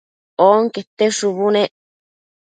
onquete 0.51 1.05
shubu 1.17 1.47
nec 1.55 1.71